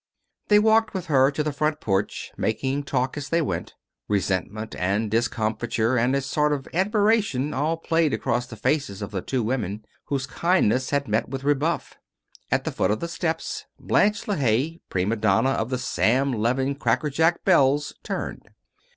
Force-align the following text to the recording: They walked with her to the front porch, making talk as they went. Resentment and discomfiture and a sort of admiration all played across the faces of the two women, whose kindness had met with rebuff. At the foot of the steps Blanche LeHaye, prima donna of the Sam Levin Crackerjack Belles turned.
They 0.47 0.57
walked 0.57 0.95
with 0.95 1.05
her 1.05 1.29
to 1.29 1.43
the 1.43 1.53
front 1.53 1.79
porch, 1.79 2.31
making 2.35 2.85
talk 2.85 3.17
as 3.17 3.29
they 3.29 3.39
went. 3.39 3.75
Resentment 4.07 4.73
and 4.75 5.11
discomfiture 5.11 5.95
and 5.95 6.15
a 6.15 6.21
sort 6.21 6.53
of 6.53 6.67
admiration 6.73 7.53
all 7.53 7.77
played 7.77 8.11
across 8.11 8.47
the 8.47 8.55
faces 8.55 9.03
of 9.03 9.11
the 9.11 9.21
two 9.21 9.43
women, 9.43 9.85
whose 10.05 10.25
kindness 10.25 10.89
had 10.89 11.07
met 11.07 11.29
with 11.29 11.43
rebuff. 11.43 11.97
At 12.49 12.63
the 12.63 12.71
foot 12.71 12.89
of 12.89 12.99
the 12.99 13.07
steps 13.07 13.65
Blanche 13.79 14.25
LeHaye, 14.25 14.79
prima 14.89 15.17
donna 15.17 15.51
of 15.51 15.69
the 15.69 15.77
Sam 15.77 16.33
Levin 16.33 16.77
Crackerjack 16.79 17.45
Belles 17.45 17.93
turned. 18.01 18.49